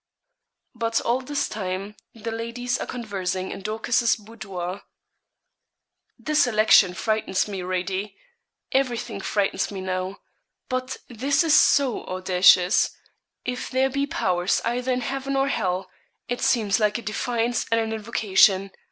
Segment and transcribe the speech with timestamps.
[0.73, 4.81] But all this time the ladies are conversing in Dorcas's boudoir.
[6.17, 8.15] 'This election frightens me, Radie
[8.71, 10.19] everything frightens me now
[10.69, 12.97] but this is so audacious.
[13.45, 15.91] If there be powers either in heaven or hell,
[16.27, 18.71] it seems like a defiance and an invocation.